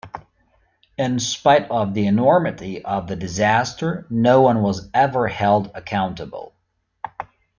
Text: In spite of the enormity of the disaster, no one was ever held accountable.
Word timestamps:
In 0.97 1.19
spite 1.19 1.69
of 1.69 1.93
the 1.93 2.07
enormity 2.07 2.83
of 2.83 3.05
the 3.05 3.15
disaster, 3.15 4.07
no 4.09 4.41
one 4.41 4.63
was 4.63 4.89
ever 4.95 5.27
held 5.27 5.69
accountable. 5.75 6.55